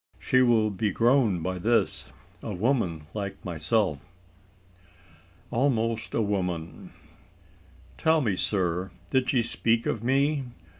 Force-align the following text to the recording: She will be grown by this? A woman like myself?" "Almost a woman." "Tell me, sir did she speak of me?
She 0.17 0.41
will 0.41 0.71
be 0.71 0.89
grown 0.89 1.43
by 1.43 1.59
this? 1.59 2.11
A 2.41 2.55
woman 2.55 3.05
like 3.13 3.45
myself?" 3.45 3.99
"Almost 5.51 6.15
a 6.15 6.21
woman." 6.23 6.91
"Tell 7.99 8.19
me, 8.19 8.35
sir 8.35 8.89
did 9.11 9.29
she 9.29 9.43
speak 9.43 9.85
of 9.85 10.03
me? 10.03 10.45